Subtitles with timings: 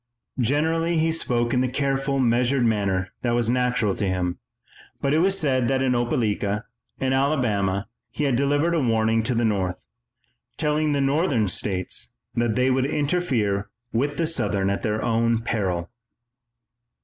[0.39, 4.39] Generally he spoke in the careful, measured manner that was natural to him,
[4.99, 6.63] but it was said that in Opelika,
[6.99, 9.85] in Alabama, he had delivered a warning to the North,
[10.57, 14.97] telling the Northern states that they would interfere with the Southern at their
[15.45, 15.91] peril.